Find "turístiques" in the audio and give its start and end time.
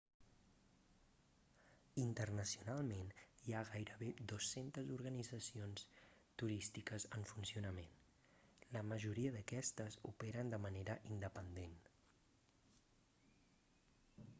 6.43-7.07